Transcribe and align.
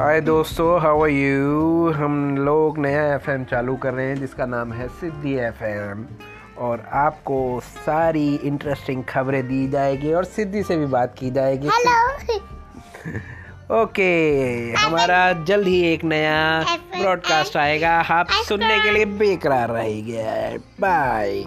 हाय 0.00 0.20
दोस्तों 0.20 0.80
how 0.80 1.02
are 1.02 1.08
you 1.08 1.90
हम 1.90 2.36
लोग 2.38 2.78
नया 2.78 3.14
एफएम 3.14 3.44
चालू 3.44 3.76
कर 3.76 3.94
रहे 3.94 4.06
हैं 4.06 4.16
जिसका 4.16 4.46
नाम 4.46 4.72
है 4.72 4.88
सिद्धि 4.88 5.34
एफएम 5.34 6.06
और 6.58 6.88
आपको 6.92 7.60
सारी 7.60 8.34
इंटरेस्टिंग 8.34 9.04
खबरें 9.04 9.48
दी 9.48 9.68
जाएगी 9.68 10.12
और 10.12 10.24
सिद्धि 10.24 10.62
से 10.62 10.76
भी 10.76 10.86
बात 10.86 11.14
की 11.18 11.30
जाएगी। 11.30 11.68
हेलो 11.68 12.38
ओके 13.82 14.12
हमारा 14.78 15.32
जल्द 15.32 15.66
ही 15.66 15.92
एक 15.92 16.04
नया 16.04 16.64
ब्रॉडकास्ट 17.00 17.56
आएगा। 17.56 18.00
आप 18.00 18.26
सुनने 18.30 18.82
के 18.82 18.90
लिए 18.90 19.04
बेकरार 19.04 19.68
रहेगा 19.68 20.56
बाय 20.80 21.44